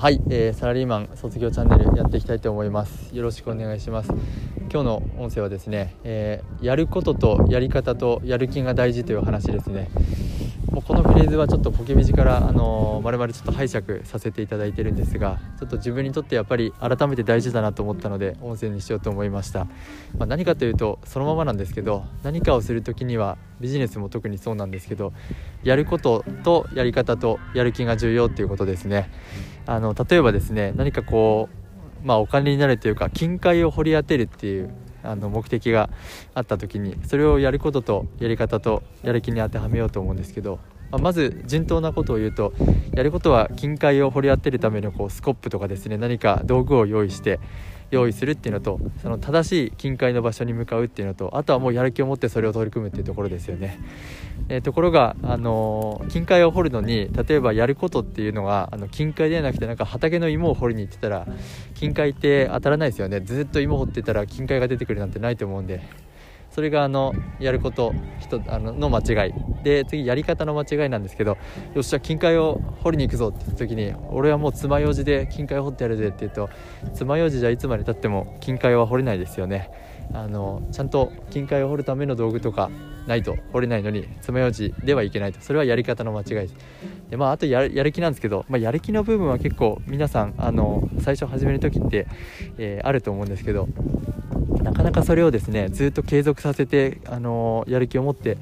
[0.00, 3.12] はい、えー、サラリーマン卒業チャンネルやっていきたいと思います。
[3.16, 4.12] よろしくお願いします。
[4.70, 9.90] 今日の音声はですね、えー、やることとやり方とやる気が大事という話ですね。
[10.78, 19.72] もうこのフレーズはちょっとポケビジから、あのー、まるまるちょっと拝借させていただいてるんですがちょっと自分にとってやっぱり改めて大事だなと思ったので音声にしようと思いました、ま
[20.20, 25.12] あ、何かというとそのままなんですけど何かをする時にはビジネスも特にそうなんですけど
[25.64, 29.10] やることとやり方とやる気が重要っていうことですね。
[29.66, 31.48] あの例えばですね何かこ
[32.04, 34.70] う、まあ、お金になるというか金塊を掘り当てるっていう
[35.02, 35.90] あの目的が
[36.34, 40.58] あった時にそれをやることとやり方とやる気に当てはめようと思うんですけど、
[40.90, 42.52] まあ、まず順当なことを言うと
[42.92, 47.40] やることは近海を掘り当てるためのこうスコップとかですね何か道具を用意して
[47.90, 53.78] 用意するっていうのとその正しい近海の場所に向かうっていうのとあとはもうやる気を持ってそれを取り組むっていうところですよね。
[54.48, 61.26] えー、ところが、あのー、近海を掘るのに例えばやることっていうのがあの近海ではなくてなんか畑の芋を掘りに行ってたら
[61.74, 65.82] 近海って当たらないですよねずっと芋掘ってたら近海が出てくるなんてないと思うんで
[66.58, 69.34] それがあのやること人あのの間違い。
[69.62, 71.38] で次やり方の間違いなんですけど
[71.72, 76.50] よっしゃ金塊を掘りに行くぞって言った時に俺はもう爪楊枝で金塊を掘ってやるぜって言うと
[76.94, 79.70] 爪楊枝じゃいつまでたっても金塊は掘れないですよね。
[80.12, 82.72] あのちゃんと金塊を掘るための道具とか
[83.06, 85.40] ないと掘れないのに爪楊枝ではいけないと。
[85.40, 86.54] それはやり方の間違いです。
[87.10, 92.08] でまああとやる気なんですけど、まあ、やる気の部分は結構皆さんあの最初始める時って、
[92.58, 93.68] えー、あると思うんですけど
[94.68, 98.36] なかなかそれをですねずっと継続させて、あのやる気を持って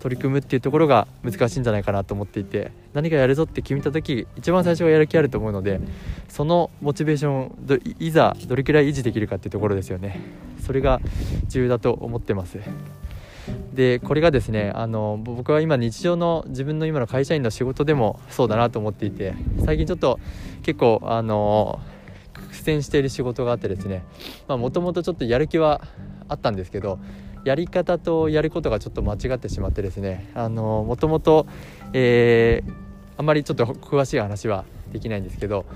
[0.00, 5.80] 取り組むっていうところが難しいんじゃないかなと思っていて何かやるぞって決めた時一番最初はやる気あると思うので
[6.28, 7.52] そのモチベーションを
[7.98, 10.20] いざどれくらい維持できるかっていうところですよね。
[10.64, 11.00] それが
[11.48, 12.58] 重要だと思ってます。
[13.72, 19.34] でこれがですねあの僕は今日常の自分の今の会社員の仕事でもそうだなと思っていて
[19.64, 20.20] 最近ちょっと
[20.62, 21.80] 結構あの
[22.58, 24.02] 苦戦している仕事があってですね
[24.48, 25.80] もともとちょっとやる気は
[26.28, 26.98] あったんですけど
[27.44, 31.46] やり方とやることがちょっと間違ってしまってですねもともと、
[31.92, 35.66] あんまりちょっと詳しい話はできないんですけど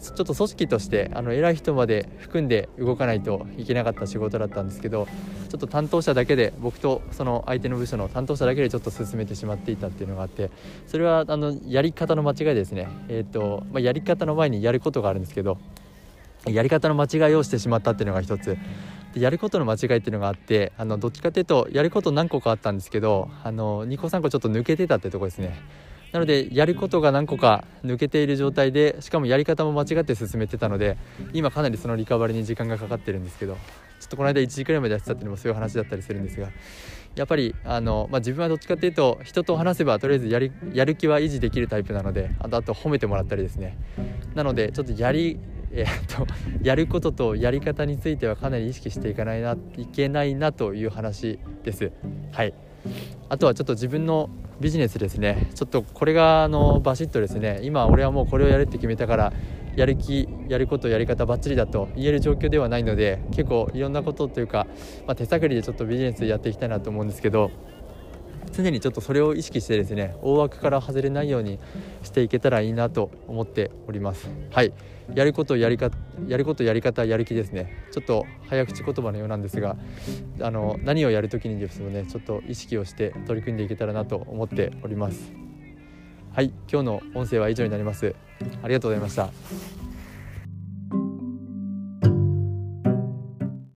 [0.00, 5.06] ちょっと組織としてあの偉い人まで含んで動かないといけなかった仕事だったんですけど
[5.50, 10.50] ちょっと担当者だけで僕とその相手の部署の担当者だけでちょっと進めてしまっていたっていうのがあって
[10.86, 15.58] それはあのやり方の間違いですね、えーとまあ、やり方の前にやることがあるんですけど
[16.46, 18.56] やり方の間違いをしてしまったっていうのが一つ。
[19.14, 25.58] でやることの間違いっていうのがあってあのどっちかっていうとやること何個かあったんですけどあの2個3個ちょっと抜けてたってとこですね。
[26.12, 30.96] なのでやることが何個か抜けている状態でしかもやり方も間違って進めてたので
[31.32, 33.58] 今かなりそのリカバリーに時間がかかってるんですけどちょ
[34.06, 36.48] っとこの間1時くらいまでやってたっていうのもそういう話だったりするんですが
[37.14, 43.76] やっぱりあの、まあ、自分はどっちかっていうと人と話せばとりあえずやりやる気は維持できるタイプなのであとあと褒めてもらったりですね。
[44.34, 45.38] なのでちょっとやり
[45.72, 46.26] えー、と
[46.62, 51.92] やることとやり方についてはかなり意識していかないないけないなという話です。
[52.32, 52.54] はい。
[53.28, 55.50] あとはちょっと自分のビジネスですね。
[55.54, 57.60] ちょっとこれがあのバシッとですね。
[57.62, 59.32] 今俺はもうこれをやるって決めたから
[59.76, 64.66] やる気やることやり方ばっちりだと言える状況ではないので結構いろんなことというか、
[65.06, 67.50] まあ、手探りでちょっとビジネスやっていきたいなと思うんですけど
[68.52, 71.58] 常にちょっとそれを意識してですね大枠から外れないように
[72.02, 74.28] していけたらいいなと思っております。
[74.50, 74.72] はい。
[75.14, 75.90] やることやりか
[76.28, 77.86] やることやり方やる気ですね。
[77.92, 79.76] ちょっと早口言葉のようなんですが
[80.40, 85.32] あの何をやる時にですねちょっと意識をして取り組んでいけたらなと思っております。
[86.32, 86.52] はい。
[86.70, 88.14] 今日の音声は以上になります。
[88.62, 89.79] ありがとうございました。